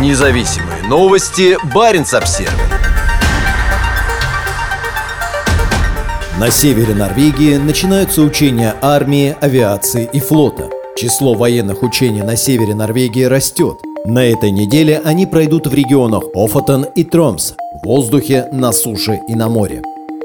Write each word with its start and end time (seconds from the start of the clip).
Независимые 0.00 0.82
новости. 0.88 1.56
Барин 1.72 2.02
обсерва 2.02 2.50
На 6.38 6.50
севере 6.50 6.94
Норвегии 6.94 7.56
начинаются 7.58 8.22
учения 8.22 8.74
армии, 8.82 9.36
авиации 9.40 10.10
и 10.12 10.18
флота. 10.18 10.68
Число 10.96 11.34
военных 11.34 11.84
учений 11.84 12.22
на 12.22 12.36
севере 12.36 12.74
Норвегии 12.74 13.22
растет. 13.22 13.76
На 14.04 14.24
этой 14.24 14.50
неделе 14.50 15.00
они 15.04 15.26
пройдут 15.26 15.68
в 15.68 15.74
регионах 15.74 16.24
Офотен 16.34 16.86
и 16.96 17.04
Тромс, 17.04 17.52
в 17.52 17.86
воздухе, 17.86 18.48
на 18.50 18.72
суше 18.72 19.20
и 19.28 19.36
на 19.36 19.48
море. 19.48 19.82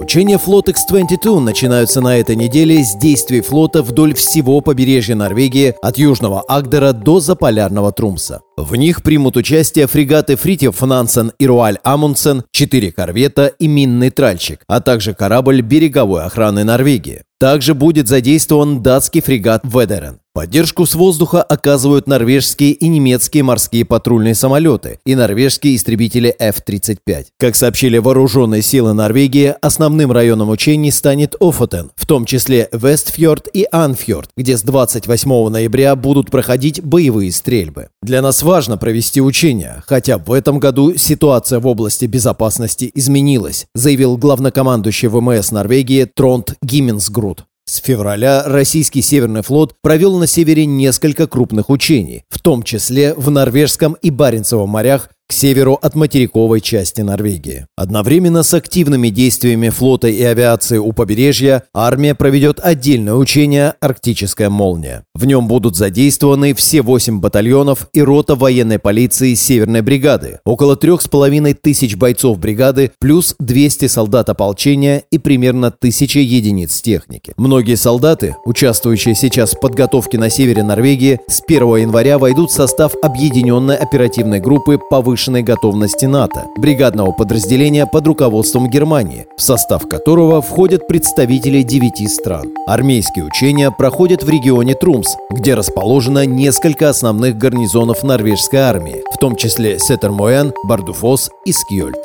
Учения 0.00 0.38
флот 0.38 0.68
X-22 0.68 1.38
начинаются 1.38 2.00
на 2.00 2.16
этой 2.18 2.34
неделе 2.34 2.82
с 2.82 2.96
действий 2.96 3.40
флота 3.40 3.82
вдоль 3.82 4.14
всего 4.14 4.60
побережья 4.60 5.14
Норвегии 5.14 5.76
от 5.80 5.98
Южного 5.98 6.40
Агдера 6.48 6.92
до 6.92 7.20
Заполярного 7.20 7.92
Трумса. 7.92 8.42
В 8.56 8.76
них 8.76 9.02
примут 9.02 9.36
участие 9.36 9.86
фрегаты 9.86 10.36
Фритьев 10.36 10.76
Фнансен 10.76 11.32
и 11.38 11.46
Руаль 11.46 11.78
Амундсен, 11.84 12.44
четыре 12.50 12.92
корвета 12.92 13.46
и 13.46 13.66
минный 13.66 14.10
тральщик, 14.10 14.60
а 14.66 14.80
также 14.80 15.14
корабль 15.14 15.62
береговой 15.62 16.24
охраны 16.24 16.62
Норвегии. 16.62 17.22
Также 17.42 17.74
будет 17.74 18.06
задействован 18.06 18.82
датский 18.82 19.20
фрегат 19.20 19.62
«Ведерен». 19.64 20.20
Поддержку 20.34 20.86
с 20.86 20.94
воздуха 20.94 21.42
оказывают 21.42 22.06
норвежские 22.06 22.70
и 22.70 22.88
немецкие 22.88 23.42
морские 23.42 23.84
патрульные 23.84 24.34
самолеты 24.34 24.98
и 25.04 25.14
норвежские 25.14 25.76
истребители 25.76 26.34
F-35. 26.38 27.26
Как 27.38 27.54
сообщили 27.54 27.98
вооруженные 27.98 28.62
силы 28.62 28.94
Норвегии, 28.94 29.54
основным 29.60 30.10
районом 30.10 30.48
учений 30.48 30.90
станет 30.90 31.34
Офотен, 31.38 31.90
в 31.96 32.06
том 32.06 32.24
числе 32.24 32.70
Вестфьорд 32.72 33.48
и 33.52 33.66
Анфьорд, 33.70 34.30
где 34.34 34.56
с 34.56 34.62
28 34.62 35.48
ноября 35.50 35.96
будут 35.96 36.30
проходить 36.30 36.82
боевые 36.82 37.30
стрельбы. 37.30 37.88
Для 38.00 38.22
нас 38.22 38.41
важно 38.42 38.76
провести 38.76 39.20
учения, 39.20 39.82
хотя 39.86 40.18
в 40.18 40.32
этом 40.32 40.58
году 40.58 40.96
ситуация 40.96 41.60
в 41.60 41.66
области 41.66 42.04
безопасности 42.04 42.90
изменилась, 42.94 43.66
заявил 43.74 44.16
главнокомандующий 44.16 45.08
ВМС 45.08 45.50
Норвегии 45.50 46.04
Тронт 46.04 46.54
Гимменсгрут. 46.62 47.44
С 47.64 47.76
февраля 47.76 48.42
российский 48.44 49.02
Северный 49.02 49.42
флот 49.42 49.76
провел 49.82 50.18
на 50.18 50.26
севере 50.26 50.66
несколько 50.66 51.28
крупных 51.28 51.70
учений, 51.70 52.24
в 52.28 52.40
том 52.40 52.64
числе 52.64 53.14
в 53.14 53.30
Норвежском 53.30 53.94
и 54.02 54.10
Баренцевом 54.10 54.68
морях 54.68 55.10
к 55.28 55.32
северу 55.32 55.78
от 55.80 55.94
материковой 55.94 56.60
части 56.60 57.00
Норвегии. 57.00 57.66
Одновременно 57.74 58.42
с 58.42 58.52
активными 58.52 59.08
действиями 59.08 59.70
флота 59.70 60.08
и 60.08 60.22
авиации 60.22 60.76
у 60.76 60.92
побережья 60.92 61.62
армия 61.72 62.14
проведет 62.14 62.60
отдельное 62.62 63.14
учение 63.14 63.74
«Арктическая 63.80 64.50
молния». 64.50 65.04
В 65.14 65.24
нем 65.24 65.48
будут 65.48 65.74
задействованы 65.74 66.52
все 66.52 66.82
восемь 66.82 67.20
батальонов 67.20 67.88
и 67.94 68.02
рота 68.02 68.34
военной 68.34 68.78
полиции 68.78 69.32
Северной 69.32 69.80
бригады, 69.80 70.40
около 70.44 70.76
трех 70.76 71.00
с 71.00 71.08
половиной 71.08 71.54
тысяч 71.54 71.96
бойцов 71.96 72.38
бригады, 72.38 72.92
плюс 73.00 73.34
200 73.38 73.86
солдат 73.86 74.28
ополчения 74.28 75.04
и 75.10 75.16
примерно 75.16 75.70
тысяча 75.70 76.20
единиц 76.20 76.82
техники. 76.82 77.32
Многие 77.38 77.76
солдаты, 77.76 78.36
участвующие 78.44 79.14
сейчас 79.14 79.52
в 79.52 79.60
подготовке 79.60 80.18
на 80.18 80.28
севере 80.28 80.62
Норвегии, 80.62 81.20
с 81.26 81.42
1 81.46 81.76
января 81.76 82.18
войдут 82.18 82.50
в 82.50 82.54
состав 82.54 82.92
объединенной 83.02 83.76
оперативной 83.76 84.38
группы 84.38 84.78
повышенной 84.90 85.21
повышенной 85.22 85.42
готовности 85.42 86.06
НАТО, 86.06 86.46
бригадного 86.56 87.12
подразделения 87.12 87.86
под 87.86 88.06
руководством 88.08 88.68
Германии, 88.68 89.26
в 89.36 89.42
состав 89.42 89.88
которого 89.88 90.42
входят 90.42 90.88
представители 90.88 91.62
девяти 91.62 92.08
стран. 92.08 92.48
Армейские 92.66 93.24
учения 93.24 93.70
проходят 93.70 94.24
в 94.24 94.28
регионе 94.28 94.74
Трумс, 94.74 95.06
где 95.30 95.54
расположено 95.54 96.26
несколько 96.26 96.88
основных 96.88 97.36
гарнизонов 97.36 98.02
норвежской 98.02 98.58
армии, 98.58 99.04
в 99.14 99.18
том 99.18 99.36
числе 99.36 99.78
Сетермоэн, 99.78 100.52
Бардуфос 100.64 101.30
и 101.44 101.52
Скьольд. 101.52 101.98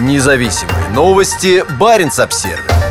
Независимые 0.00 0.88
новости. 0.94 1.64
Барин 1.78 2.10
обсервис 2.16 2.87